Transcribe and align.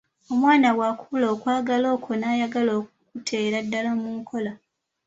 Omwana 0.31 0.69
bw’akula 0.75 1.25
okwagala 1.33 1.87
okwo 1.95 2.11
n’ayagala 2.17 2.71
okukuteera 2.79 3.57
ddala 3.65 3.91
mu 4.01 4.09
nkola. 4.19 4.51